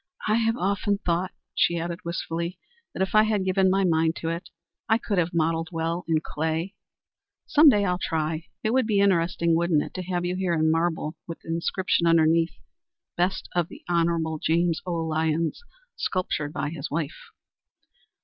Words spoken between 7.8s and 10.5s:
I'll try. It would be interesting, wouldn't it, to have you